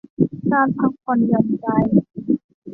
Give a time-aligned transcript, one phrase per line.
[0.51, 1.67] การพักผ่อนหย่อนใจ